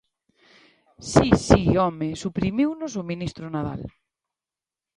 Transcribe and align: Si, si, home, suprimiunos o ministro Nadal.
Si, 1.11 1.27
si, 1.47 1.61
home, 1.83 2.09
suprimiunos 2.23 2.93
o 3.01 3.07
ministro 3.11 3.45
Nadal. 3.55 3.81